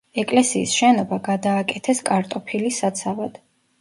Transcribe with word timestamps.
ეკლესიის 0.21 0.71
შენობა 0.77 1.19
გადააკეთეს 1.29 2.03
კარტოფილის 2.11 2.81
საცავად. 2.85 3.39